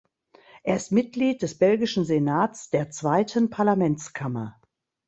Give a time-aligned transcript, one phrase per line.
[0.63, 4.59] Er ist Mitglied des belgischen Senats, der zweiten Parlamentskammer.